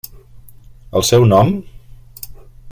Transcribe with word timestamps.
El 1.01 1.05
seu 1.11 1.27
nom? 1.33 1.53